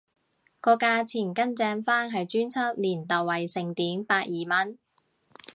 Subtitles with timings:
[0.59, 4.79] 個價錢更正返係專輯連特典盛惠百二蚊